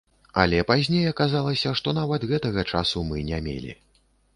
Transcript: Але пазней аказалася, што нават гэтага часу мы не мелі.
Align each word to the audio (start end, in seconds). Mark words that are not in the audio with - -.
Але 0.43 0.61
пазней 0.69 1.11
аказалася, 1.11 1.75
што 1.83 1.95
нават 2.01 2.29
гэтага 2.35 2.61
часу 2.75 3.09
мы 3.13 3.17
не 3.33 3.47
мелі. 3.51 3.81